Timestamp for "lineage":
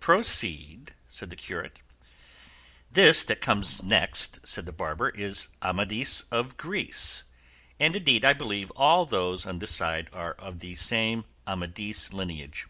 12.12-12.66